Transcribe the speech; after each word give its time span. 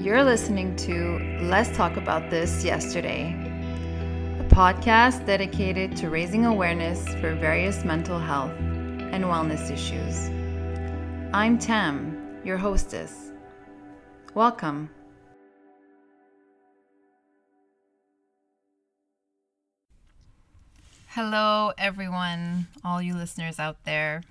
You're 0.00 0.24
listening 0.24 0.76
to 0.76 1.18
Let's 1.42 1.76
Talk 1.76 1.98
About 1.98 2.30
This 2.30 2.64
Yesterday, 2.64 3.34
a 4.40 4.44
podcast 4.44 5.26
dedicated 5.26 5.94
to 5.98 6.08
raising 6.08 6.46
awareness 6.46 7.06
for 7.16 7.34
various 7.34 7.84
mental 7.84 8.18
health 8.18 8.54
and 8.58 9.24
wellness 9.24 9.70
issues. 9.70 10.30
I'm 11.34 11.58
Tam, 11.58 12.40
your 12.46 12.56
hostess. 12.56 13.30
Welcome. 14.32 14.88
Hello, 21.08 21.74
everyone, 21.76 22.68
all 22.82 23.02
you 23.02 23.14
listeners 23.14 23.58
out 23.58 23.76
there. 23.84 24.22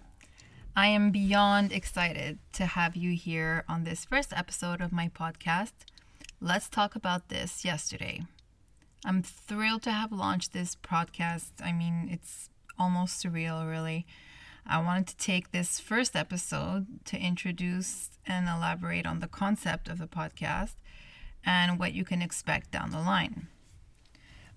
I 0.76 0.88
am 0.88 1.12
beyond 1.12 1.74
excited 1.74 2.40
to 2.54 2.66
have 2.66 2.96
you 2.96 3.16
here 3.16 3.64
on 3.68 3.84
this 3.84 4.06
first 4.06 4.32
episode 4.32 4.82
of 4.82 4.92
my 4.92 5.10
podcast. 5.10 5.74
Let's 6.40 6.70
talk 6.70 6.96
about 6.96 7.30
this 7.30 7.66
yesterday. 7.66 8.26
I'm 9.04 9.24
thrilled 9.24 9.82
to 9.84 9.92
have 9.92 10.12
launched 10.12 10.54
this 10.54 10.76
podcast. 10.76 11.52
I 11.64 11.72
mean, 11.72 12.08
it's 12.12 12.50
almost 12.78 13.22
surreal, 13.22 13.68
really. 13.70 14.06
I 14.66 14.82
wanted 14.82 15.08
to 15.08 15.18
take 15.18 15.52
this 15.52 15.80
first 15.80 16.16
episode 16.16 17.04
to 17.06 17.18
introduce 17.18 18.12
and 18.26 18.48
elaborate 18.48 19.08
on 19.08 19.20
the 19.20 19.28
concept 19.28 19.90
of 19.90 19.98
the 19.98 20.08
podcast 20.08 20.76
and 21.44 21.80
what 21.80 21.94
you 21.94 22.06
can 22.06 22.22
expect 22.22 22.72
down 22.72 22.92
the 22.92 23.00
line. 23.00 23.48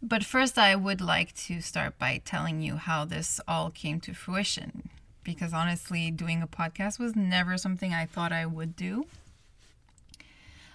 But 0.02 0.24
first, 0.24 0.59
I 0.59 0.77
would 0.77 1.01
like 1.01 1.35
to 1.47 1.60
start 1.60 1.99
by 1.99 2.21
telling 2.24 2.60
you 2.60 2.77
how 2.77 3.05
this 3.05 3.40
all 3.49 3.71
came 3.71 4.01
to 4.01 4.13
fruition 4.13 4.90
because 5.24 5.52
honestly, 5.52 6.10
doing 6.10 6.42
a 6.42 6.46
podcast 6.46 6.98
was 6.98 7.15
never 7.15 7.56
something 7.56 7.92
I 7.92 8.06
thought 8.06 8.32
I 8.32 8.46
would 8.46 8.76
do. 8.76 9.06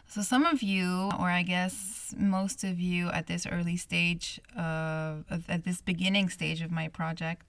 So, 0.10 0.22
some 0.22 0.46
of 0.46 0.64
you, 0.64 1.12
or 1.20 1.30
I 1.30 1.44
guess 1.44 2.16
most 2.18 2.64
of 2.64 2.80
you 2.80 3.10
at 3.10 3.28
this 3.28 3.46
early 3.46 3.76
stage, 3.76 4.40
uh, 4.56 5.16
at 5.50 5.66
this 5.66 5.82
beginning 5.82 6.30
stage 6.30 6.62
of 6.62 6.72
my 6.72 6.88
project, 6.88 7.46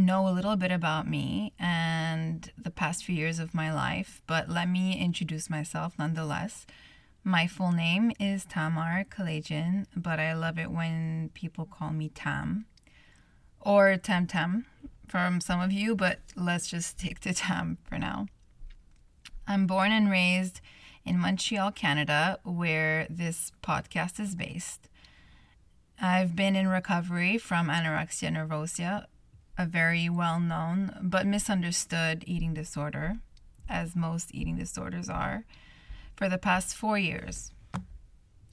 know 0.00 0.28
a 0.28 0.30
little 0.30 0.54
bit 0.54 0.70
about 0.70 1.08
me 1.08 1.52
and 1.58 2.52
the 2.56 2.70
past 2.70 3.04
few 3.04 3.16
years 3.16 3.40
of 3.40 3.52
my 3.52 3.72
life, 3.72 4.22
but 4.28 4.48
let 4.48 4.68
me 4.68 4.96
introduce 4.96 5.50
myself 5.50 5.94
nonetheless. 5.98 6.66
My 7.24 7.48
full 7.48 7.72
name 7.72 8.12
is 8.20 8.44
Tamar 8.44 9.04
Kalajian, 9.04 9.86
but 9.96 10.20
I 10.20 10.34
love 10.34 10.56
it 10.56 10.70
when 10.70 11.30
people 11.34 11.66
call 11.66 11.90
me 11.90 12.10
Tam 12.10 12.66
or 13.60 13.96
Tam 13.96 14.28
Tam 14.28 14.66
from 15.08 15.40
some 15.40 15.60
of 15.60 15.72
you, 15.72 15.96
but 15.96 16.18
let's 16.36 16.68
just 16.68 16.98
stick 16.98 17.20
to 17.20 17.32
Tam 17.32 17.78
for 17.84 17.98
now. 17.98 18.26
I'm 19.46 19.66
born 19.66 19.92
and 19.92 20.10
raised 20.10 20.60
in 21.04 21.18
Montreal, 21.18 21.72
Canada, 21.72 22.38
where 22.44 23.06
this 23.08 23.52
podcast 23.62 24.20
is 24.20 24.34
based. 24.34 24.88
I've 26.00 26.36
been 26.36 26.54
in 26.54 26.68
recovery 26.68 27.38
from 27.38 27.68
anorexia 27.68 28.30
nervosa, 28.30 29.06
a 29.56 29.66
very 29.66 30.08
well 30.08 30.38
known 30.38 30.94
but 31.02 31.26
misunderstood 31.26 32.24
eating 32.26 32.54
disorder, 32.54 33.16
as 33.68 33.96
most 33.96 34.34
eating 34.34 34.56
disorders 34.56 35.08
are, 35.08 35.44
for 36.14 36.28
the 36.28 36.38
past 36.38 36.76
four 36.76 36.98
years. 36.98 37.52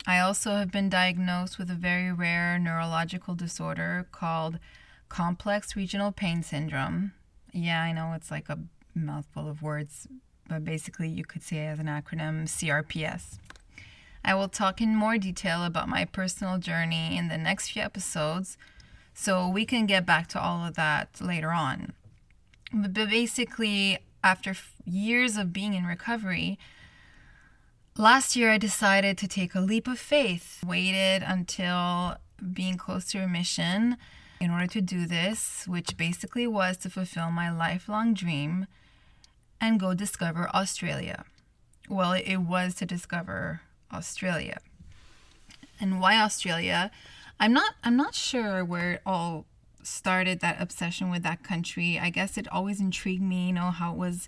I 0.08 0.20
also 0.20 0.56
have 0.56 0.72
been 0.72 0.90
diagnosed 0.90 1.58
with 1.58 1.70
a 1.70 1.76
very 1.76 2.12
rare 2.12 2.58
neurological 2.60 3.36
disorder 3.36 4.08
called 4.12 4.60
complex 5.16 5.78
regional 5.78 6.12
pain 6.12 6.44
syndrome. 6.44 7.14
Yeah, 7.54 7.82
I 7.82 7.94
know 7.94 8.12
it's 8.18 8.30
like 8.30 8.50
a 8.50 8.60
mouthful 8.94 9.48
of 9.48 9.62
words, 9.62 10.10
but 10.50 10.66
basically 10.66 11.08
you 11.08 11.24
could 11.24 11.42
say 11.42 11.60
it 11.60 11.68
as 11.68 11.80
an 11.80 11.86
acronym 11.86 12.50
CRPS. 12.50 13.38
I 14.26 14.36
will 14.36 14.50
talk 14.50 14.82
in 14.82 14.94
more 14.94 15.18
detail 15.18 15.64
about 15.64 15.88
my 15.88 16.04
personal 16.04 16.58
journey 16.58 17.18
in 17.18 17.30
the 17.30 17.38
next 17.38 17.70
few 17.70 17.82
episodes 17.82 18.58
so 19.14 19.48
we 19.48 19.66
can 19.66 19.86
get 19.86 20.06
back 20.06 20.28
to 20.30 20.42
all 20.42 20.66
of 20.66 20.76
that 20.76 21.22
later 21.22 21.52
on. 21.52 21.94
But 22.74 22.94
basically, 22.94 24.00
after 24.22 24.54
years 24.84 25.38
of 25.38 25.54
being 25.54 25.76
in 25.76 25.86
recovery, 25.86 26.60
last 27.96 28.36
year 28.36 28.52
I 28.52 28.58
decided 28.58 29.18
to 29.20 29.30
take 29.30 29.56
a 29.56 29.62
leap 29.62 29.88
of 29.88 29.98
faith. 29.98 30.62
Waited 30.62 31.24
until 31.26 32.18
being 32.54 32.76
close 32.76 33.06
to 33.12 33.20
remission 33.20 33.96
in 34.40 34.52
order 34.52 34.68
to 34.68 34.82
do 34.82 35.06
this, 35.06 35.66
which 35.68 35.98
basically 35.98 36.48
was 36.48 36.78
to 36.78 36.90
fulfill 36.90 37.32
my 37.32 37.50
lifelong 37.50 38.14
dream 38.14 38.68
and 39.62 39.80
go 39.80 39.94
discover 39.94 40.50
Australia. 40.54 41.26
Well, 41.90 42.14
it 42.14 42.38
was 42.38 42.76
to 42.76 42.86
discover 42.86 43.62
Australia. 43.94 44.60
And 45.80 46.00
why 46.00 46.20
Australia? 46.20 46.92
I'm 47.40 47.54
not 47.54 47.76
I'm 47.84 47.98
not 47.98 48.16
sure 48.16 48.64
where 48.64 48.94
it 48.94 49.02
all 49.06 49.46
started 49.84 50.40
that 50.40 50.62
obsession 50.62 51.10
with 51.10 51.24
that 51.24 51.44
country. 51.44 52.00
I 52.00 52.10
guess 52.10 52.38
it 52.38 52.48
always 52.48 52.80
intrigued 52.80 53.22
me, 53.22 53.48
you 53.48 53.54
know, 53.54 53.72
how 53.72 53.94
it 53.94 53.98
was 53.98 54.28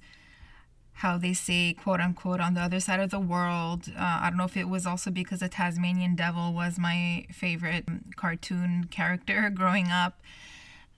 how 0.98 1.16
they 1.16 1.34
say 1.34 1.74
quote 1.74 2.00
unquote 2.00 2.40
on 2.40 2.56
the 2.56 2.62
other 2.62 2.80
side 2.80 3.00
of 3.00 3.12
the 3.12 3.20
world. 3.20 3.92
Uh, 3.96 4.20
I 4.22 4.30
don't 4.30 4.38
know 4.38 4.46
if 4.46 4.58
it 4.58 4.68
was 4.68 4.88
also 4.88 5.12
because 5.12 5.42
the 5.42 5.50
Tasmanian 5.50 6.16
Devil 6.16 6.54
was 6.54 6.80
my 6.80 7.28
favorite 7.32 7.86
cartoon 8.16 8.88
character 8.90 9.50
growing 9.54 9.90
up. 9.90 10.20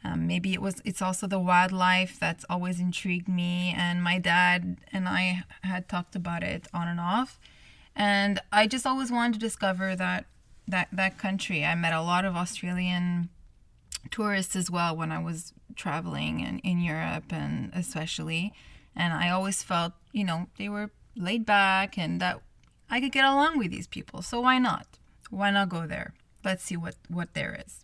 Um, 0.01 0.25
maybe 0.25 0.53
it 0.53 0.61
was. 0.61 0.81
It's 0.85 1.01
also 1.01 1.27
the 1.27 1.39
wildlife 1.39 2.17
that's 2.17 2.45
always 2.49 2.79
intrigued 2.79 3.27
me, 3.27 3.73
and 3.75 4.01
my 4.01 4.17
dad 4.17 4.77
and 4.93 5.09
I 5.09 5.43
had 5.63 5.89
talked 5.89 6.15
about 6.15 6.41
it 6.41 6.67
on 6.73 6.87
and 6.87 7.01
off, 7.01 7.37
and 7.93 8.39
I 8.53 8.65
just 8.65 8.85
always 8.85 9.11
wanted 9.11 9.33
to 9.33 9.39
discover 9.39 9.97
that 9.97 10.25
that 10.69 10.87
that 10.93 11.17
country. 11.17 11.65
I 11.65 11.75
met 11.75 11.91
a 11.91 12.01
lot 12.01 12.23
of 12.23 12.37
Australian 12.37 13.27
tourists 14.09 14.55
as 14.55 14.71
well 14.71 14.95
when 14.95 15.11
I 15.11 15.21
was 15.21 15.51
traveling 15.75 16.39
in, 16.39 16.59
in 16.59 16.79
Europe 16.79 17.25
and 17.31 17.69
especially 17.75 18.53
and 18.99 19.13
I 19.13 19.29
always 19.29 19.63
felt, 19.63 19.93
you 20.11 20.25
know, 20.25 20.47
they 20.57 20.67
were 20.67 20.91
laid 21.15 21.45
back 21.45 21.97
and 21.97 22.19
that 22.19 22.41
I 22.89 22.99
could 22.99 23.13
get 23.13 23.23
along 23.23 23.57
with 23.57 23.71
these 23.71 23.87
people. 23.87 24.21
So 24.21 24.41
why 24.41 24.59
not? 24.59 24.85
Why 25.29 25.51
not 25.51 25.69
go 25.69 25.87
there? 25.87 26.13
Let's 26.43 26.63
see 26.63 26.75
what, 26.75 26.95
what 27.07 27.33
there 27.33 27.57
is. 27.65 27.79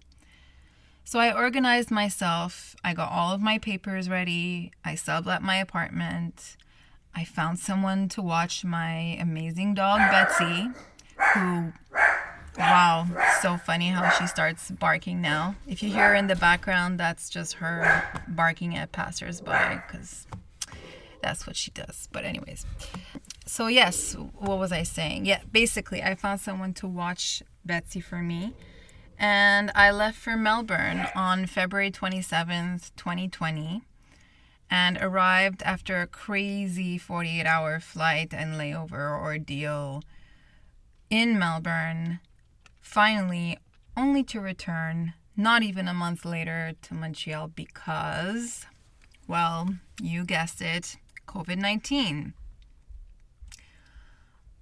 So 1.05 1.19
I 1.19 1.33
organized 1.33 1.89
myself. 1.89 2.75
I 2.83 2.93
got 2.93 3.11
all 3.11 3.33
of 3.33 3.41
my 3.41 3.59
papers 3.59 4.09
ready. 4.09 4.71
I 4.83 4.95
sublet 4.95 5.41
my 5.41 5.55
apartment. 5.55 6.57
I 7.13 7.23
found 7.23 7.59
someone 7.59 8.09
to 8.09 8.21
watch 8.21 8.65
my 8.65 9.17
amazing 9.21 9.75
dog, 9.75 9.99
Betsy, 10.11 10.67
who, 11.33 11.71
wow, 12.57 13.07
so 13.41 13.55
funny 13.55 13.87
how 13.87 14.09
she 14.09 14.27
starts 14.27 14.69
barking 14.69 15.21
now. 15.21 15.55
If 15.65 15.81
you 15.81 15.91
hear 15.91 16.09
her 16.09 16.15
in 16.15 16.27
the 16.27 16.35
background, 16.35 16.99
that's 16.99 17.29
just 17.29 17.53
her 17.53 18.03
barking 18.27 18.75
at 18.75 18.91
passersby 18.91 19.81
because 19.87 20.27
that's 21.25 21.47
what 21.47 21.55
she 21.55 21.71
does. 21.71 22.07
But 22.11 22.23
anyways, 22.23 22.67
so 23.47 23.65
yes, 23.65 24.13
what 24.13 24.59
was 24.59 24.71
I 24.71 24.83
saying? 24.83 25.25
Yeah, 25.25 25.41
basically, 25.51 26.03
I 26.03 26.13
found 26.13 26.39
someone 26.39 26.73
to 26.75 26.87
watch 26.87 27.41
Betsy 27.65 27.99
for 27.99 28.21
me, 28.21 28.53
and 29.17 29.71
I 29.73 29.89
left 29.89 30.19
for 30.19 30.37
Melbourne 30.37 31.07
on 31.15 31.47
February 31.47 31.89
twenty 31.89 32.21
seventh, 32.21 32.95
twenty 32.95 33.27
twenty, 33.27 33.81
and 34.69 34.99
arrived 35.01 35.63
after 35.63 35.99
a 35.99 36.07
crazy 36.07 36.99
forty 36.99 37.39
eight 37.39 37.47
hour 37.47 37.79
flight 37.79 38.31
and 38.31 38.53
layover 38.53 39.19
ordeal 39.19 40.03
in 41.09 41.39
Melbourne. 41.39 42.19
Finally, 42.79 43.57
only 43.97 44.23
to 44.23 44.39
return 44.39 45.13
not 45.35 45.63
even 45.63 45.87
a 45.87 45.93
month 45.93 46.23
later 46.23 46.73
to 46.83 46.93
Montreal 46.93 47.47
because, 47.47 48.65
well, 49.27 49.69
you 49.99 50.23
guessed 50.23 50.61
it, 50.61 50.97
COVID 51.25 51.57
19. 51.57 52.33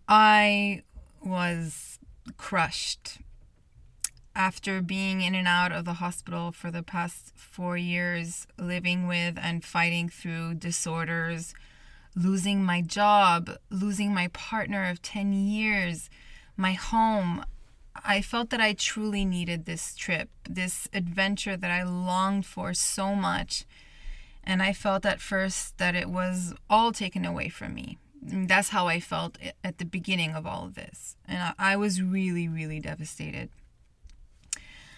I 0.07 0.83
was 1.23 1.99
crushed 2.37 3.19
after 4.35 4.81
being 4.81 5.21
in 5.21 5.35
and 5.35 5.47
out 5.47 5.71
of 5.71 5.85
the 5.85 5.93
hospital 5.93 6.51
for 6.51 6.71
the 6.71 6.83
past 6.83 7.31
four 7.35 7.77
years, 7.77 8.47
living 8.57 9.07
with 9.07 9.37
and 9.41 9.63
fighting 9.63 10.09
through 10.09 10.55
disorders, 10.55 11.53
losing 12.15 12.63
my 12.63 12.81
job, 12.81 13.51
losing 13.69 14.13
my 14.13 14.27
partner 14.29 14.89
of 14.89 15.01
10 15.01 15.33
years, 15.33 16.09
my 16.57 16.73
home. 16.73 17.45
I 18.03 18.21
felt 18.21 18.49
that 18.49 18.61
I 18.61 18.73
truly 18.73 19.23
needed 19.23 19.65
this 19.65 19.95
trip, 19.95 20.29
this 20.49 20.89
adventure 20.93 21.55
that 21.55 21.71
I 21.71 21.83
longed 21.83 22.45
for 22.45 22.73
so 22.73 23.15
much. 23.15 23.65
And 24.43 24.61
I 24.61 24.73
felt 24.73 25.05
at 25.05 25.21
first 25.21 25.77
that 25.77 25.95
it 25.95 26.09
was 26.09 26.53
all 26.69 26.91
taken 26.91 27.25
away 27.25 27.49
from 27.49 27.73
me. 27.73 27.97
And 28.29 28.47
that's 28.47 28.69
how 28.69 28.87
I 28.87 28.99
felt 28.99 29.37
at 29.63 29.77
the 29.77 29.85
beginning 29.85 30.33
of 30.33 30.45
all 30.45 30.65
of 30.65 30.75
this. 30.75 31.15
And 31.27 31.53
I, 31.57 31.75
was 31.75 32.01
really, 32.01 32.47
really 32.47 32.79
devastated. 32.79 33.49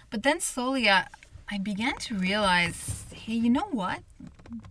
But 0.09 0.23
then 0.23 0.39
slowly 0.39 0.89
I, 0.89 1.07
I 1.49 1.57
began 1.57 1.95
to 1.97 2.15
realize 2.15 3.03
hey, 3.13 3.33
you 3.33 3.49
know 3.49 3.67
what? 3.71 4.01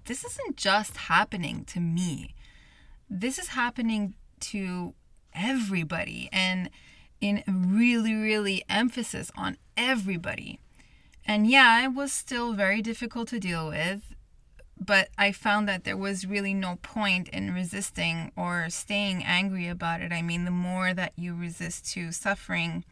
This 0.04 0.24
isn't 0.24 0.56
just 0.56 0.96
happening 0.96 1.64
to 1.66 1.80
me, 1.80 2.34
this 3.10 3.38
is 3.38 3.48
happening 3.48 4.14
to 4.40 4.94
everybody 5.34 6.28
and 6.32 6.70
in 7.20 7.42
really, 7.48 8.14
really 8.14 8.62
emphasis 8.68 9.30
on 9.36 9.56
everybody. 9.76 10.60
And 11.26 11.46
yeah, 11.46 11.82
it 11.84 11.94
was 11.94 12.12
still 12.12 12.52
very 12.52 12.82
difficult 12.82 13.28
to 13.28 13.40
deal 13.40 13.68
with, 13.68 14.13
but 14.78 15.08
I 15.16 15.32
found 15.32 15.68
that 15.68 15.84
there 15.84 15.96
was 15.96 16.26
really 16.26 16.54
no 16.54 16.76
point 16.82 17.28
in 17.28 17.54
resisting 17.54 18.32
or 18.36 18.66
staying 18.70 19.24
angry 19.24 19.68
about 19.68 20.00
it. 20.00 20.12
I 20.12 20.22
mean, 20.22 20.44
the 20.44 20.50
more 20.50 20.92
that 20.92 21.12
you 21.16 21.34
resist 21.34 21.86
to 21.92 22.12
suffering, 22.12 22.84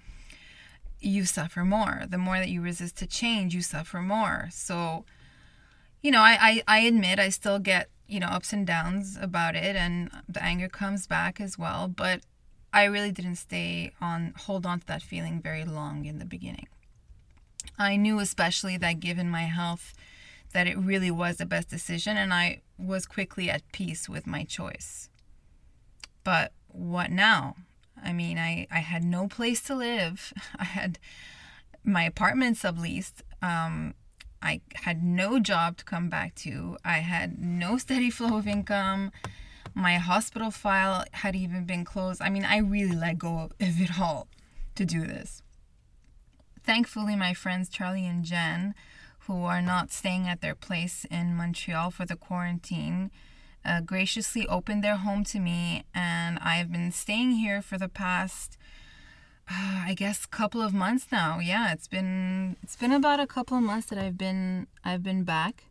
you 1.01 1.25
suffer 1.25 1.65
more. 1.65 2.05
The 2.09 2.19
more 2.19 2.39
that 2.39 2.49
you 2.49 2.63
resist 2.63 2.97
to 2.99 3.07
change, 3.07 3.55
you 3.55 3.63
suffer 3.63 4.01
more. 4.01 4.49
So, 4.53 5.05
you 6.03 6.11
know, 6.11 6.21
I, 6.21 6.39
I, 6.41 6.63
I 6.69 6.79
admit 6.81 7.19
I 7.19 7.29
still 7.29 7.59
get, 7.59 7.89
you 8.07 8.21
know, 8.21 8.29
ups 8.29 8.53
and 8.53 8.67
downs 8.67 9.19
about 9.21 9.57
it 9.57 9.75
and 9.77 10.11
the 10.29 10.43
anger 10.43 10.69
comes 10.69 11.07
back 11.07 11.41
as 11.41 11.59
well, 11.59 11.89
but 11.89 12.21
I 12.73 12.85
really 12.85 13.13
didn't 13.13 13.37
stay 13.37 13.93
on 14.01 14.35
hold 14.37 14.65
on 14.65 14.81
to 14.81 14.87
that 14.87 15.03
feeling 15.03 15.41
very 15.43 15.65
long 15.65 16.05
in 16.07 16.19
the 16.19 16.25
beginning. 16.25 16.69
I 17.79 17.97
knew 17.97 18.19
especially 18.19 18.77
that 18.79 19.01
given 19.01 19.29
my 19.29 19.43
health 19.43 19.95
that 20.53 20.67
it 20.67 20.79
really 20.79 21.11
was 21.11 21.37
the 21.37 21.47
best 21.47 21.69
decision 21.69 22.17
and 22.17 22.33
I 22.33 22.63
was 22.79 23.07
quickly 23.07 23.51
at 23.51 23.71
peace 23.73 24.09
with 24.09 24.27
my 24.27 24.45
choice. 24.45 25.09
But 26.25 26.53
what 26.69 27.11
now? 27.11 27.57
I 28.03 28.13
mean, 28.13 28.39
I, 28.39 28.67
I 28.71 28.81
had 28.81 29.05
no 29.05 29.29
place 29.29 29.61
to 29.63 29.75
live. 29.75 30.33
I 30.59 30.65
had 30.65 30.99
my 31.85 32.05
apartment 32.05 32.59
subleased. 32.59 33.23
Um, 33.41 33.95
I 34.41 34.61
had 34.75 35.03
no 35.03 35.39
job 35.39 35.77
to 35.79 35.85
come 35.85 36.09
back 36.09 36.35
to. 36.37 36.77
I 36.85 36.99
had 36.99 37.41
no 37.41 37.79
steady 37.79 38.11
flow 38.11 38.39
of 38.39 38.49
income. 38.49 39.13
My 39.75 39.95
hospital 39.95 40.51
file 40.51 41.05
had 41.13 41.37
even 41.37 41.65
been 41.65 41.85
closed. 41.85 42.21
I 42.21 42.29
mean, 42.29 42.45
I 42.45 42.59
really 42.59 42.97
let 42.97 43.19
go 43.19 43.39
of 43.39 43.53
it 43.59 44.01
all 44.01 44.29
to 44.75 44.85
do 44.85 45.07
this. 45.07 45.43
Thankfully, 46.65 47.17
my 47.17 47.35
friends 47.35 47.69
Charlie 47.69 48.07
and 48.07 48.25
Jen, 48.25 48.75
who 49.27 49.45
are 49.45 49.63
not 49.63 49.93
staying 49.93 50.27
at 50.29 50.41
their 50.41 50.55
place 50.55 51.07
in 51.11 51.35
Montreal 51.35 51.91
for 51.91 52.05
the 52.05 52.17
quarantine, 52.17 53.11
uh, 53.65 53.81
graciously 53.81 54.47
opened 54.49 54.83
their 54.83 54.97
home 54.97 55.25
to 55.25 55.39
me, 55.39 55.85
and 55.95 56.39
I've 56.41 56.73
been 56.73 56.91
staying 56.91 57.33
here 57.33 57.63
for 57.63 57.79
the 57.79 57.89
past, 57.89 58.59
uh, 59.49 59.85
I 59.87 59.95
guess, 59.97 60.27
couple 60.27 60.61
of 60.61 60.75
months 60.75 61.07
now. 61.13 61.39
Yeah, 61.39 61.73
it's 61.73 61.89
been 61.89 62.57
it's 62.63 62.77
been 62.77 62.93
about 62.93 63.21
a 63.21 63.27
couple 63.27 63.57
of 63.57 63.63
months 63.63 63.87
that 63.89 63.99
I've 63.99 64.19
been 64.19 64.67
I've 64.85 65.03
been 65.03 65.23
back, 65.23 65.65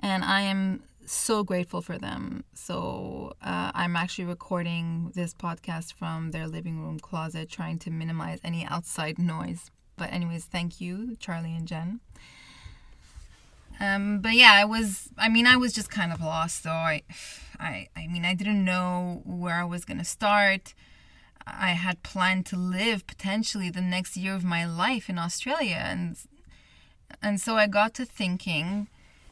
and 0.00 0.24
I 0.24 0.40
am 0.42 0.82
so 1.06 1.44
grateful 1.44 1.82
for 1.82 1.98
them. 1.98 2.44
So 2.54 3.34
uh, 3.42 3.70
I'm 3.74 3.96
actually 3.96 4.24
recording 4.24 5.12
this 5.14 5.34
podcast 5.34 5.94
from 5.94 6.30
their 6.30 6.46
living 6.46 6.80
room 6.80 6.98
closet, 6.98 7.48
trying 7.48 7.78
to 7.80 7.90
minimize 7.90 8.40
any 8.42 8.64
outside 8.64 9.18
noise. 9.18 9.70
But 9.96 10.12
anyways, 10.12 10.46
thank 10.46 10.80
you, 10.80 11.16
Charlie 11.16 11.54
and 11.54 11.68
Jen. 11.68 12.00
Um, 13.82 14.20
but 14.20 14.34
yeah, 14.34 14.52
I 14.52 14.64
was. 14.64 15.08
I 15.18 15.28
mean, 15.28 15.46
I 15.46 15.56
was 15.56 15.72
just 15.72 15.90
kind 15.90 16.12
of 16.12 16.20
lost. 16.20 16.62
So 16.62 16.70
I, 16.70 17.02
I, 17.58 17.88
I 17.96 18.06
mean, 18.06 18.24
I 18.24 18.32
didn't 18.32 18.64
know 18.64 19.22
where 19.24 19.56
I 19.56 19.64
was 19.64 19.84
gonna 19.84 20.04
start. 20.04 20.72
I 21.44 21.70
had 21.70 22.04
planned 22.04 22.46
to 22.46 22.56
live 22.56 23.04
potentially 23.08 23.70
the 23.70 23.80
next 23.80 24.16
year 24.16 24.36
of 24.36 24.44
my 24.44 24.64
life 24.64 25.08
in 25.08 25.18
Australia, 25.18 25.82
and 25.84 26.16
and 27.20 27.40
so 27.40 27.56
I 27.56 27.66
got 27.66 27.92
to 27.94 28.04
thinking 28.04 28.86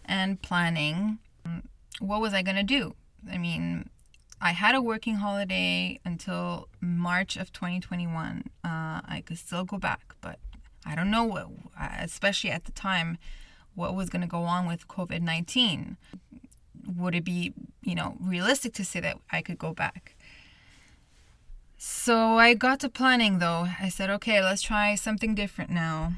and 0.04 0.42
planning. 0.42 1.18
What 2.00 2.20
was 2.20 2.34
I 2.34 2.42
gonna 2.42 2.64
do? 2.64 2.96
I 3.30 3.38
mean, 3.38 3.88
I 4.40 4.50
had 4.50 4.74
a 4.74 4.82
working 4.82 5.16
holiday 5.16 6.00
until 6.04 6.66
March 6.80 7.36
of 7.36 7.52
2021. 7.52 8.50
Uh, 8.64 8.66
I 9.06 9.22
could 9.24 9.38
still 9.38 9.64
go 9.64 9.78
back, 9.78 10.16
but 10.20 10.40
I 10.84 10.96
don't 10.96 11.10
know 11.10 11.24
what, 11.24 11.48
especially 11.78 12.50
at 12.50 12.64
the 12.64 12.72
time 12.72 13.18
what 13.74 13.94
was 13.94 14.10
going 14.10 14.22
to 14.22 14.28
go 14.28 14.42
on 14.42 14.66
with 14.66 14.88
COVID 14.88 15.22
19. 15.22 15.96
Would 16.96 17.14
it 17.14 17.24
be, 17.24 17.52
you 17.82 17.94
know, 17.94 18.16
realistic 18.20 18.72
to 18.74 18.84
say 18.84 19.00
that 19.00 19.18
I 19.30 19.42
could 19.42 19.58
go 19.58 19.72
back? 19.72 20.16
So 21.76 22.38
I 22.38 22.54
got 22.54 22.80
to 22.80 22.88
planning 22.88 23.38
though. 23.38 23.68
I 23.80 23.88
said, 23.88 24.10
okay, 24.10 24.42
let's 24.42 24.62
try 24.62 24.94
something 24.94 25.34
different 25.34 25.70
now. 25.70 26.14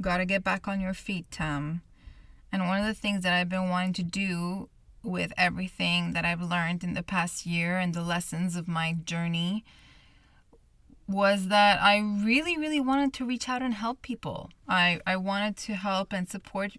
Got 0.00 0.18
to 0.18 0.24
get 0.24 0.44
back 0.44 0.68
on 0.68 0.80
your 0.80 0.94
feet, 0.94 1.26
Tam. 1.30 1.82
And 2.50 2.68
one 2.68 2.80
of 2.80 2.86
the 2.86 2.94
things 2.94 3.22
that 3.22 3.32
I've 3.32 3.48
been 3.48 3.68
wanting 3.68 3.94
to 3.94 4.02
do 4.02 4.68
with 5.02 5.32
everything 5.36 6.12
that 6.12 6.24
I've 6.24 6.42
learned 6.42 6.84
in 6.84 6.94
the 6.94 7.02
past 7.02 7.46
year 7.46 7.78
and 7.78 7.94
the 7.94 8.02
lessons 8.02 8.54
of 8.54 8.68
my 8.68 8.92
journey 9.04 9.64
was 11.08 11.48
that 11.48 11.82
I 11.82 11.98
really, 11.98 12.56
really 12.56 12.80
wanted 12.80 13.12
to 13.14 13.24
reach 13.24 13.48
out 13.48 13.62
and 13.62 13.74
help 13.74 14.02
people. 14.02 14.50
I, 14.68 15.00
I 15.06 15.16
wanted 15.16 15.56
to 15.58 15.74
help 15.74 16.12
and 16.12 16.28
support 16.28 16.72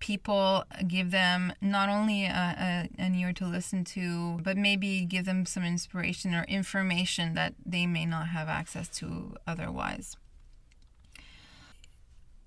people, 0.00 0.64
give 0.86 1.10
them 1.10 1.52
not 1.62 1.88
only 1.88 2.24
a, 2.24 2.28
a, 2.28 2.88
an 3.00 3.14
ear 3.14 3.32
to 3.32 3.46
listen 3.46 3.84
to, 3.84 4.38
but 4.42 4.56
maybe 4.56 5.04
give 5.06 5.24
them 5.24 5.46
some 5.46 5.64
inspiration 5.64 6.34
or 6.34 6.44
information 6.44 7.34
that 7.34 7.54
they 7.64 7.86
may 7.86 8.04
not 8.04 8.28
have 8.28 8.48
access 8.48 8.88
to 8.88 9.34
otherwise. 9.46 10.16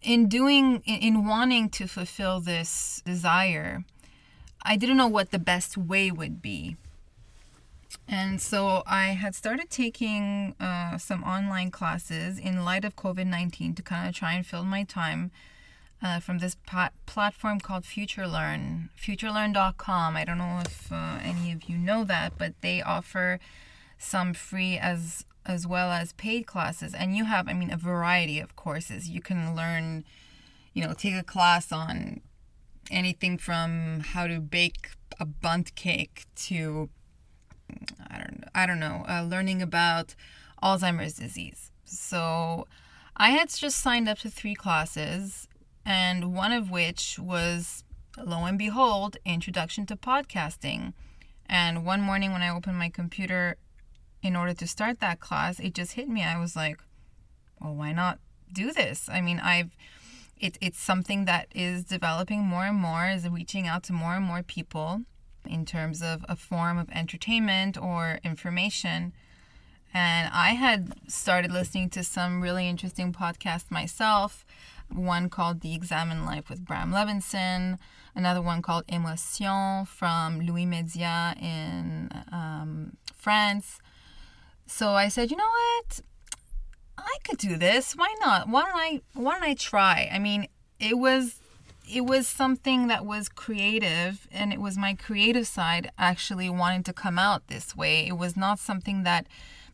In 0.01 0.29
doing, 0.29 0.83
in, 0.85 0.99
in 0.99 1.27
wanting 1.27 1.69
to 1.71 1.87
fulfill 1.87 2.39
this 2.39 3.01
desire, 3.05 3.83
I 4.61 4.75
didn't 4.75 4.97
know 4.97 5.07
what 5.07 5.31
the 5.31 5.39
best 5.39 5.77
way 5.77 6.11
would 6.11 6.41
be 6.41 6.75
and 8.07 8.41
so 8.41 8.83
I 8.85 9.07
had 9.09 9.35
started 9.35 9.69
taking 9.69 10.55
uh, 10.59 10.97
some 10.97 11.23
online 11.23 11.71
classes 11.71 12.39
in 12.39 12.63
light 12.63 12.85
of 12.85 12.95
COVID 12.95 13.27
19 13.27 13.75
to 13.75 13.81
kind 13.81 14.07
of 14.07 14.15
try 14.15 14.33
and 14.33 14.45
fill 14.45 14.63
my 14.63 14.83
time 14.83 15.31
uh, 16.01 16.19
from 16.19 16.37
this 16.37 16.55
platform 17.05 17.59
called 17.59 17.83
FutureLearn, 17.83 18.89
futurelearn.com. 18.99 20.15
I 20.15 20.23
don't 20.23 20.37
know 20.37 20.61
if 20.63 20.91
uh, 20.91 21.19
any 21.23 21.51
of 21.51 21.63
you 21.63 21.77
know 21.77 22.03
that, 22.03 22.33
but 22.37 22.53
they 22.61 22.81
offer 22.81 23.39
some 23.97 24.33
free 24.33 24.77
as 24.77 25.25
as 25.45 25.65
well 25.65 25.91
as 25.91 26.11
paid 26.13 26.45
classes 26.45 26.93
and 26.93 27.15
you 27.15 27.23
have 27.23 27.47
i 27.47 27.53
mean 27.53 27.71
a 27.71 27.77
variety 27.77 28.37
of 28.37 28.55
courses 28.57 29.09
you 29.09 29.21
can 29.21 29.55
learn 29.55 30.03
you 30.73 30.83
know 30.85 30.93
take 30.93 31.15
a 31.15 31.23
class 31.23 31.71
on 31.71 32.21
anything 32.91 33.37
from 33.37 34.01
how 34.01 34.27
to 34.27 34.39
bake 34.39 34.89
a 35.19 35.25
Bundt 35.25 35.75
cake 35.75 36.25
to 36.35 36.89
I 38.09 38.17
don't 38.19 38.43
I 38.53 38.65
don't 38.65 38.79
know, 38.79 39.05
uh, 39.07 39.23
learning 39.23 39.61
about 39.61 40.15
Alzheimer's 40.63 41.13
disease. 41.13 41.71
So 41.85 42.67
I 43.15 43.31
had 43.31 43.49
just 43.49 43.79
signed 43.79 44.09
up 44.09 44.19
to 44.19 44.29
three 44.29 44.55
classes, 44.55 45.47
and 45.85 46.33
one 46.33 46.51
of 46.51 46.69
which 46.69 47.17
was, 47.19 47.83
lo 48.17 48.45
and 48.45 48.57
behold, 48.57 49.17
Introduction 49.25 49.85
to 49.87 49.95
Podcasting. 49.95 50.93
And 51.45 51.85
one 51.85 52.01
morning 52.01 52.33
when 52.33 52.41
I 52.41 52.49
opened 52.49 52.77
my 52.77 52.89
computer 52.89 53.57
in 54.21 54.35
order 54.35 54.53
to 54.53 54.67
start 54.67 54.99
that 54.99 55.19
class, 55.19 55.59
it 55.59 55.73
just 55.73 55.93
hit 55.93 56.09
me. 56.09 56.23
I 56.23 56.39
was 56.39 56.55
like, 56.55 56.79
well, 57.61 57.75
why 57.75 57.93
not 57.93 58.19
do 58.51 58.73
this? 58.73 59.07
I 59.09 59.21
mean, 59.21 59.39
I've 59.39 59.75
it, 60.39 60.57
it's 60.61 60.79
something 60.79 61.25
that 61.25 61.47
is 61.55 61.83
developing 61.83 62.41
more 62.41 62.65
and 62.65 62.77
more, 62.77 63.07
is 63.07 63.27
reaching 63.27 63.65
out 63.65 63.83
to 63.83 63.93
more 63.93 64.13
and 64.13 64.25
more 64.25 64.43
people 64.43 65.01
in 65.47 65.65
terms 65.65 66.01
of 66.01 66.25
a 66.27 66.35
form 66.35 66.77
of 66.77 66.89
entertainment 66.91 67.77
or 67.77 68.19
information. 68.23 69.13
And 69.93 70.29
I 70.33 70.49
had 70.49 70.93
started 71.07 71.51
listening 71.51 71.89
to 71.91 72.03
some 72.03 72.41
really 72.41 72.67
interesting 72.67 73.13
podcasts 73.13 73.71
myself. 73.71 74.45
One 74.93 75.29
called 75.29 75.61
The 75.61 75.73
Examine 75.73 76.25
Life 76.25 76.49
with 76.49 76.63
Bram 76.65 76.91
Levinson, 76.91 77.77
another 78.15 78.41
one 78.41 78.61
called 78.61 78.85
Emotion 78.87 79.85
from 79.85 80.39
Louie 80.39 80.65
Media 80.65 81.35
in 81.41 82.09
um, 82.31 82.97
France. 83.15 83.79
So 84.65 84.91
I 84.91 85.07
said, 85.07 85.31
you 85.31 85.37
know 85.37 85.43
what? 85.43 86.01
I 86.97 87.17
could 87.23 87.37
do 87.37 87.57
this. 87.57 87.93
Why 87.93 88.13
not? 88.19 88.49
Why 88.49 88.65
don't 88.65 88.75
I? 88.75 89.01
Why 89.13 89.33
don't 89.33 89.43
I 89.43 89.53
try? 89.53 90.09
I 90.11 90.19
mean, 90.19 90.47
it 90.79 90.97
was 90.97 91.39
it 91.89 92.05
was 92.05 92.27
something 92.27 92.87
that 92.87 93.05
was 93.05 93.29
creative 93.29 94.27
and 94.31 94.51
it 94.51 94.59
was 94.59 94.77
my 94.77 94.93
creative 94.93 95.47
side 95.47 95.91
actually 95.97 96.49
wanting 96.49 96.83
to 96.83 96.93
come 96.93 97.17
out 97.17 97.47
this 97.47 97.75
way. 97.75 98.05
It 98.05 98.17
was 98.17 98.35
not 98.35 98.59
something 98.59 99.03
that 99.03 99.27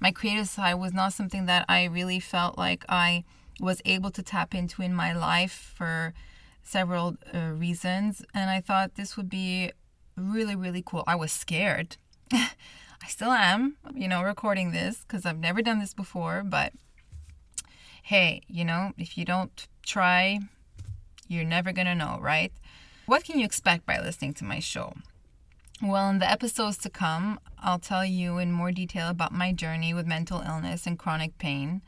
my 0.03 0.11
creative 0.11 0.49
side 0.49 0.73
was 0.73 0.93
not 0.93 1.13
something 1.13 1.45
that 1.45 1.65
i 1.69 1.85
really 1.85 2.19
felt 2.19 2.57
like 2.57 2.83
i 2.89 3.23
was 3.61 3.81
able 3.85 4.11
to 4.11 4.21
tap 4.21 4.53
into 4.53 4.81
in 4.81 4.93
my 4.93 5.13
life 5.13 5.73
for 5.77 6.13
several 6.61 7.15
uh, 7.33 7.51
reasons 7.55 8.21
and 8.33 8.49
i 8.49 8.59
thought 8.59 8.95
this 8.95 9.15
would 9.15 9.29
be 9.29 9.71
really 10.15 10.55
really 10.55 10.83
cool. 10.85 11.03
I 11.07 11.15
was 11.15 11.31
scared. 11.31 11.97
I 12.31 13.07
still 13.07 13.31
am 13.31 13.77
you 13.95 14.07
know 14.09 14.21
recording 14.23 14.71
this 14.71 14.99
because 15.01 15.25
i've 15.25 15.39
never 15.39 15.61
done 15.61 15.79
this 15.79 15.93
before 15.93 16.43
but 16.43 16.71
hey 18.03 18.41
you 18.47 18.63
know 18.63 18.93
if 18.97 19.17
you 19.17 19.25
don't 19.25 19.67
try 19.85 20.39
you're 21.27 21.43
never 21.43 21.71
going 21.71 21.87
to 21.87 21.95
know, 21.95 22.17
right? 22.21 22.51
What 23.05 23.23
can 23.23 23.39
you 23.39 23.45
expect 23.45 23.85
by 23.85 23.99
listening 23.99 24.33
to 24.35 24.45
my 24.45 24.59
show? 24.59 24.93
Well, 25.81 26.09
in 26.09 26.19
the 26.19 26.29
episodes 26.29 26.77
to 26.79 26.89
come, 26.89 27.39
I'll 27.59 27.79
tell 27.79 28.05
you 28.05 28.37
in 28.37 28.51
more 28.51 28.71
detail 28.71 29.09
about 29.09 29.33
my 29.33 29.51
journey 29.51 29.93
with 29.93 30.07
mental 30.07 30.41
illness 30.41 30.87
and 30.87 30.97
chronic 30.97 31.37
pain, 31.37 31.81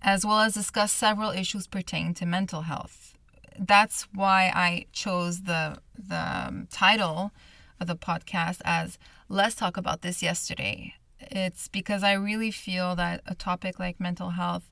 as 0.00 0.24
well 0.24 0.40
as 0.40 0.54
discuss 0.54 0.92
several 0.92 1.30
issues 1.30 1.66
pertaining 1.66 2.14
to 2.14 2.26
mental 2.26 2.62
health. 2.62 3.14
That's 3.58 4.06
why 4.14 4.52
I 4.54 4.86
chose 4.92 5.42
the 5.42 5.78
the 5.98 6.46
um, 6.46 6.68
title 6.70 7.32
of 7.80 7.86
the 7.86 7.96
podcast 7.96 8.60
as 8.64 8.98
"Let's 9.28 9.56
Talk 9.56 9.76
About 9.76 10.02
This 10.02 10.22
Yesterday." 10.22 10.94
It's 11.20 11.68
because 11.68 12.02
I 12.02 12.12
really 12.12 12.50
feel 12.50 12.94
that 12.96 13.22
a 13.26 13.34
topic 13.34 13.78
like 13.78 14.00
mental 14.00 14.30
health 14.30 14.70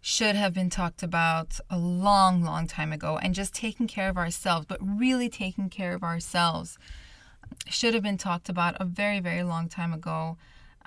should 0.00 0.34
have 0.34 0.54
been 0.54 0.70
talked 0.70 1.02
about 1.02 1.60
a 1.68 1.78
long, 1.78 2.42
long 2.42 2.66
time 2.66 2.92
ago, 2.92 3.18
and 3.18 3.34
just 3.34 3.54
taking 3.54 3.86
care 3.86 4.08
of 4.08 4.16
ourselves, 4.16 4.66
but 4.66 4.78
really 4.80 5.28
taking 5.28 5.68
care 5.68 5.94
of 5.94 6.02
ourselves 6.02 6.78
should 7.66 7.94
have 7.94 8.02
been 8.02 8.18
talked 8.18 8.48
about 8.48 8.76
a 8.80 8.84
very, 8.84 9.20
very 9.20 9.42
long 9.42 9.68
time 9.68 9.92
ago. 9.92 10.36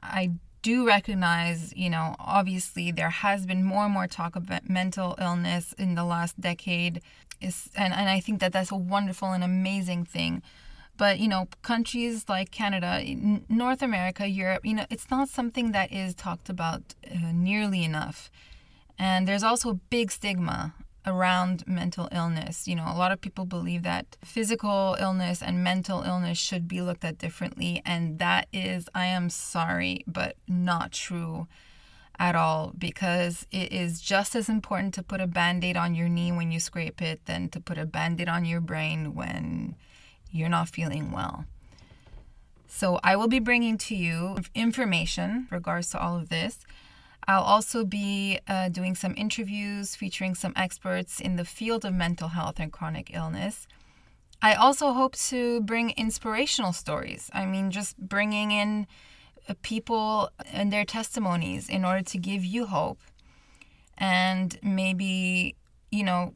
I 0.01 0.31
do 0.61 0.87
recognize, 0.87 1.73
you 1.75 1.89
know, 1.89 2.15
obviously 2.19 2.91
there 2.91 3.09
has 3.09 3.45
been 3.45 3.63
more 3.63 3.85
and 3.85 3.93
more 3.93 4.07
talk 4.07 4.35
about 4.35 4.69
mental 4.69 5.15
illness 5.19 5.73
in 5.77 5.95
the 5.95 6.05
last 6.05 6.39
decade. 6.39 7.01
Is, 7.41 7.69
and, 7.75 7.93
and 7.93 8.09
I 8.09 8.21
think 8.21 8.39
that 8.39 8.53
that's 8.53 8.71
a 8.71 8.75
wonderful 8.75 9.33
and 9.33 9.43
amazing 9.43 10.05
thing. 10.05 10.41
But, 10.95 11.19
you 11.19 11.27
know, 11.27 11.49
countries 11.61 12.25
like 12.29 12.51
Canada, 12.51 13.03
North 13.49 13.81
America, 13.81 14.27
Europe, 14.27 14.65
you 14.65 14.75
know, 14.75 14.85
it's 14.89 15.11
not 15.11 15.27
something 15.27 15.73
that 15.73 15.91
is 15.91 16.15
talked 16.15 16.49
about 16.49 16.95
uh, 17.11 17.31
nearly 17.33 17.83
enough. 17.83 18.31
And 18.97 19.27
there's 19.27 19.43
also 19.43 19.69
a 19.71 19.73
big 19.73 20.11
stigma 20.11 20.73
around 21.05 21.63
mental 21.67 22.07
illness. 22.11 22.67
You 22.67 22.75
know, 22.75 22.85
a 22.87 22.95
lot 22.97 23.11
of 23.11 23.21
people 23.21 23.45
believe 23.45 23.83
that 23.83 24.17
physical 24.23 24.95
illness 24.99 25.41
and 25.41 25.63
mental 25.63 26.03
illness 26.03 26.37
should 26.37 26.67
be 26.67 26.81
looked 26.81 27.03
at 27.03 27.17
differently. 27.17 27.81
And 27.85 28.19
that 28.19 28.47
is, 28.53 28.87
I 28.95 29.05
am 29.05 29.29
sorry, 29.29 30.03
but 30.07 30.35
not 30.47 30.91
true 30.91 31.47
at 32.19 32.35
all 32.35 32.73
because 32.77 33.47
it 33.51 33.71
is 33.71 33.99
just 33.99 34.35
as 34.35 34.47
important 34.47 34.93
to 34.93 35.03
put 35.03 35.19
a 35.19 35.27
band 35.27 35.63
aid 35.63 35.75
on 35.75 35.95
your 35.95 36.07
knee 36.07 36.31
when 36.31 36.51
you 36.51 36.59
scrape 36.59 37.01
it 37.01 37.25
than 37.25 37.49
to 37.49 37.59
put 37.59 37.77
a 37.77 37.85
band 37.85 38.21
aid 38.21 38.29
on 38.29 38.45
your 38.45 38.61
brain 38.61 39.15
when 39.15 39.75
you're 40.31 40.49
not 40.49 40.69
feeling 40.69 41.11
well. 41.11 41.45
So, 42.67 42.99
I 43.03 43.15
will 43.15 43.27
be 43.27 43.39
bringing 43.39 43.77
to 43.79 43.95
you 43.95 44.37
information 44.55 45.47
regards 45.51 45.91
to 45.91 45.99
all 45.99 46.15
of 46.17 46.29
this. 46.29 46.57
I'll 47.27 47.43
also 47.43 47.85
be 47.85 48.39
uh, 48.47 48.69
doing 48.69 48.95
some 48.95 49.13
interviews 49.17 49.95
featuring 49.95 50.35
some 50.35 50.53
experts 50.55 51.19
in 51.19 51.35
the 51.35 51.45
field 51.45 51.85
of 51.85 51.93
mental 51.93 52.29
health 52.29 52.59
and 52.59 52.71
chronic 52.71 53.11
illness. 53.13 53.67
I 54.41 54.55
also 54.55 54.91
hope 54.91 55.15
to 55.29 55.61
bring 55.61 55.91
inspirational 55.91 56.73
stories. 56.73 57.29
I 57.33 57.45
mean, 57.45 57.71
just 57.71 57.97
bringing 57.97 58.51
in 58.51 58.87
uh, 59.47 59.53
people 59.61 60.29
and 60.51 60.71
their 60.71 60.83
testimonies 60.83 61.69
in 61.69 61.85
order 61.85 62.03
to 62.03 62.17
give 62.17 62.43
you 62.43 62.65
hope 62.65 62.99
and 63.97 64.59
maybe, 64.61 65.55
you 65.91 66.03
know, 66.03 66.33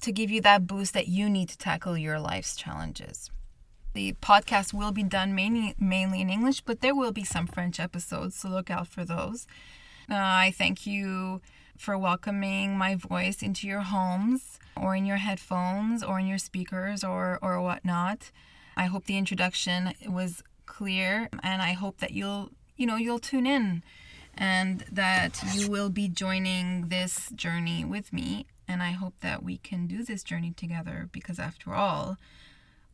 to 0.00 0.12
give 0.12 0.30
you 0.30 0.40
that 0.40 0.66
boost 0.66 0.94
that 0.94 1.08
you 1.08 1.28
need 1.28 1.48
to 1.50 1.58
tackle 1.58 1.96
your 1.96 2.18
life's 2.18 2.56
challenges. 2.56 3.30
The 3.94 4.14
podcast 4.14 4.72
will 4.72 4.92
be 4.92 5.02
done 5.02 5.34
mainly, 5.34 5.74
mainly 5.78 6.22
in 6.22 6.30
English, 6.30 6.62
but 6.62 6.80
there 6.80 6.94
will 6.94 7.12
be 7.12 7.24
some 7.24 7.46
French 7.46 7.78
episodes, 7.78 8.34
so 8.36 8.48
look 8.48 8.70
out 8.70 8.88
for 8.88 9.04
those. 9.04 9.46
Uh, 10.12 10.16
I 10.18 10.50
thank 10.54 10.86
you 10.86 11.40
for 11.78 11.96
welcoming 11.96 12.76
my 12.76 12.96
voice 12.96 13.42
into 13.42 13.66
your 13.66 13.80
homes 13.80 14.58
or 14.76 14.94
in 14.94 15.06
your 15.06 15.16
headphones 15.16 16.02
or 16.02 16.20
in 16.20 16.26
your 16.26 16.36
speakers 16.36 17.02
or, 17.02 17.38
or 17.40 17.62
whatnot. 17.62 18.30
I 18.76 18.84
hope 18.84 19.06
the 19.06 19.16
introduction 19.16 19.94
was 20.06 20.42
clear 20.66 21.30
and 21.42 21.62
I 21.62 21.72
hope 21.72 21.96
that 22.00 22.10
you'll, 22.10 22.50
you 22.76 22.84
know, 22.86 22.96
you'll 22.96 23.20
tune 23.20 23.46
in 23.46 23.82
and 24.34 24.84
that 24.92 25.42
you 25.54 25.70
will 25.70 25.88
be 25.88 26.08
joining 26.08 26.88
this 26.88 27.30
journey 27.34 27.82
with 27.82 28.12
me. 28.12 28.44
And 28.68 28.82
I 28.82 28.90
hope 28.90 29.14
that 29.20 29.42
we 29.42 29.56
can 29.56 29.86
do 29.86 30.04
this 30.04 30.22
journey 30.22 30.52
together 30.54 31.08
because, 31.10 31.38
after 31.38 31.74
all, 31.74 32.18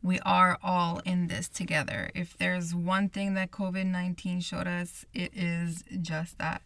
we 0.01 0.19
are 0.21 0.57
all 0.63 1.01
in 1.03 1.27
this 1.27 1.49
together. 1.49 2.11
If 2.15 2.37
there's 2.37 2.73
one 2.73 3.09
thing 3.09 3.33
that 3.33 3.51
COVID 3.51 3.85
19 3.85 4.39
showed 4.39 4.67
us, 4.67 5.05
it 5.13 5.31
is 5.35 5.83
just 6.01 6.37
that. 6.37 6.61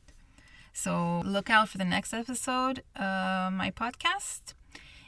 So 0.74 1.22
look 1.24 1.50
out 1.50 1.70
for 1.70 1.77
the 1.77 1.86
next 1.86 2.13
episode 2.13 2.84
of 2.96 3.53
my 3.53 3.72
podcast. 3.72 4.53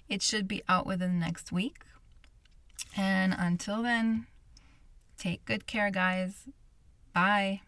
It 0.08 0.22
should 0.22 0.48
be 0.48 0.62
out 0.70 0.86
within 0.86 1.20
the 1.20 1.26
next 1.26 1.52
week. 1.52 1.80
And 2.96 3.36
until 3.38 3.82
then, 3.82 4.28
take 5.18 5.44
good 5.46 5.66
care, 5.66 5.90
guys. 5.90 6.48
Bye. 7.14 7.62